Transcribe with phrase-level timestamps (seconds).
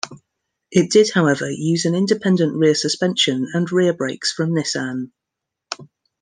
[0.71, 5.11] It did however use an independent rear suspension and rear brakes from Nissan.